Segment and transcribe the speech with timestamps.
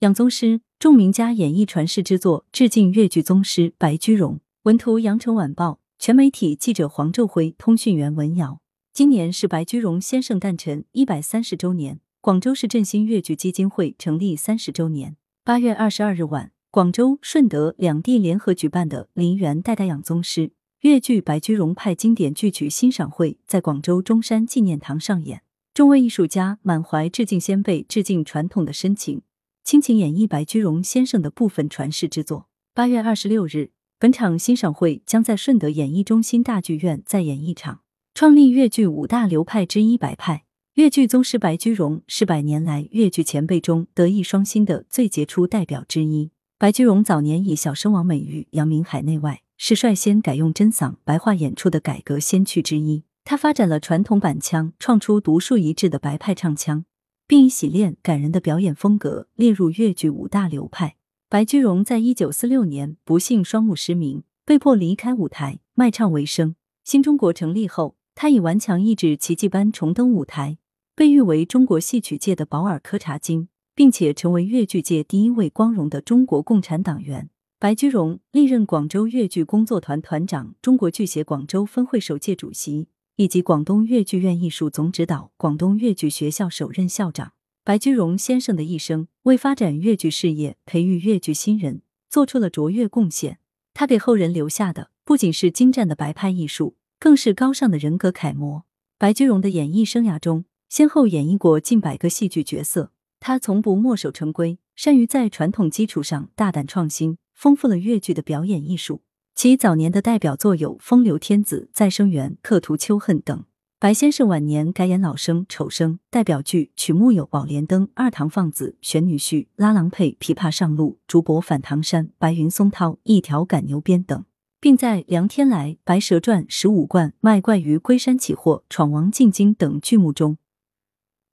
[0.00, 4.38] 杨宗师，著名家演绎传世之作，致敬越剧宗师白居荣。
[4.62, 8.60] 文图：羊城晚报全媒体记者黄昼辉，通讯员文瑶。
[8.92, 15.16] 今年是白居荣先生诞辰一百三十周年，广州市振兴越剧基金会成立三十周年。
[15.42, 20.48] 八月二十二日晚，广州、顺德两地联合举办的《林园代代养宗师》
[20.82, 25.42] 越剧白居荣派经典剧曲欣赏会在广州中山纪念堂上演。
[25.74, 29.22] 众位艺术家满怀致敬先辈、致敬传统的深情，
[29.68, 32.48] 倾情演绎白居容先生的部分传世之作。
[32.72, 37.80] 八月二十六日，本场欣赏会将在顺德演艺中心大剧院再演一场。
[38.14, 40.44] 创立粤剧五大流派之一白派，
[40.76, 46.30] 粤剧宗师白居容是百年来粤剧前辈中德艺双馨的最杰出代表之一。
[46.56, 53.04] 白居容早年以小生王美玉扬名海内外，是率先改用真嗓白话演出的改革先驱之一。
[53.22, 56.86] 他发展了传统板腔，创出独树一帜的白派唱腔，
[57.28, 60.96] 并以洗练感人的表演风格列入粤剧五大流派。
[61.28, 66.56] 白居荣在一九四六年不幸双目失明，被迫离开舞台卖唱为生。
[66.84, 70.56] 新中国成立后，他以顽强意志奇迹般重登舞台，
[70.96, 77.28] 被誉为中国戏曲界的保尔柯察金，并且成为粤剧界第一位光荣的中国共产党员。
[77.58, 82.88] 白居荣历任广州粤剧工作团团长、中国剧协广州分会首届主席。
[83.18, 87.32] 以及广东粤剧院艺术总指导、广东粤剧学校首任校长
[87.64, 93.40] 白居荣先生的一生，为发展粤剧事业、培育粤剧新人做出了卓越贡献。
[93.74, 98.64] 他给后人留下的不仅是精湛的白派艺术，更是高尚的人格楷模。
[98.98, 102.92] 白居荣的演艺生涯中，先后演绎过近百个戏剧角色。
[103.18, 109.02] 他从不墨守成规，善于在传统基础上大胆创新，丰富了粤剧的表演艺术。
[109.38, 113.44] 其早年的代表作有《风流天子》《再生缘》《刻图秋恨》等。
[113.78, 124.24] 白先生晚年改演老生、丑生，代表剧曲目有《宝莲灯》《二堂放子》《玄女婿》《拉郎配》《琵琶上路》《竹帛反唐山》《白云松涛》《一条赶牛鞭》等，
[124.58, 130.36] 并在《梁天来》《白蛇传》《十五贯》《卖怪鱼》《龟山起货》《闯王进京》等剧目中，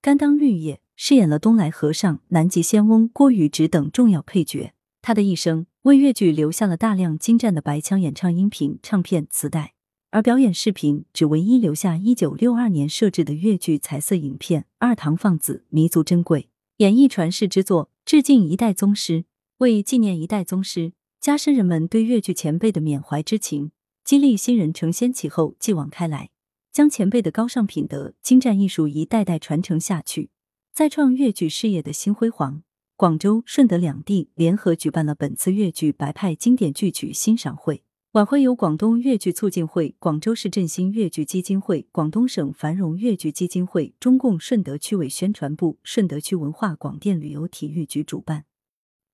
[0.03, 4.73] 甘当绿叶，饰演了东来和尚、南极仙翁郭宇直等重要配角。
[5.01, 5.65] 他的一生。
[5.85, 9.75] 为粤剧留下了大量精湛的白腔演唱音频、唱片、磁带，
[10.09, 19.25] 而表演视频只唯一留下一九六二年设置的粤剧彩色影片《二堂放子》，弥足珍贵，演绎传世之作，致敬一代宗师，
[19.59, 23.69] 为纪念一代宗师，加深人们对粤剧前辈的缅怀之情，
[24.03, 26.31] 激励新人承先启后，继往开来，
[26.71, 30.31] 将前辈的高尚品德、精湛艺术一代代传承下去，
[30.73, 32.63] 再创粤剧事业的新辉煌。
[32.97, 37.83] 广州、顺德两地联合举办了本次粤剧白派经典剧曲欣赏会。
[38.13, 48.45] 晚会由广东粤剧促进会、广州市振兴粤剧基金会、广东省繁荣粤剧基金会、中共顺德区委宣传部、顺德区文化广电旅游体育局主办，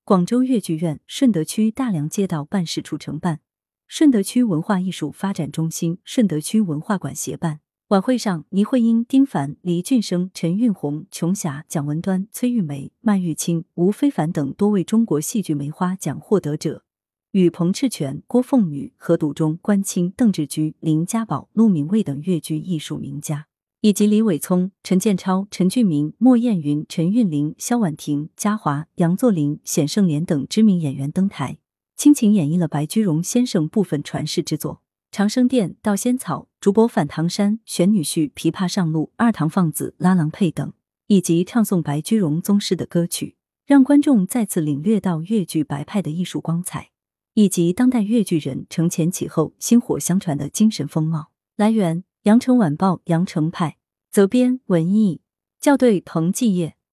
[0.04, 3.40] 广州粤剧院、顺德区大良街道办事处承办，
[3.88, 7.62] 顺德区文化艺术发展中心、顺德区文化馆协办。
[7.92, 16.86] 晚会上，倪慧英、丁凡、黎俊生、陈韵红、琼霞、蒋文端、崔玉梅、麦玉清、吴非凡等多位中国戏剧梅花奖获得者，
[17.32, 23.48] 与彭赤泉、郭凤女、何笃忠、关清、邓志居、林家宝、陆明卫等粤剧艺术名家，
[23.82, 31.58] 以及李伟聪、陈建超、陈俊明、莫艳云、陈韵玲、萧婉婷、嘉华、杨作霖、冼盛莲等知名演员登台，
[31.98, 34.82] 倾情演绎了白居荣先生部分传世之作。
[35.12, 40.72] 长生殿、盗仙草、竹帛反唐山、玄女婿、琵琶上路、二堂放子、拉郎配等，
[41.08, 43.36] 以及唱诵白居容宗师的歌曲，
[43.66, 46.92] 让观众再次领略到粤剧白派的艺术光彩，
[47.34, 51.32] 以及当代粤剧人承前启后、薪火相传的精神风貌。
[51.58, 53.76] 来源：羊城晚报·羊城派，
[54.10, 55.20] 责编：文艺，
[55.60, 56.78] 校对：彭继业。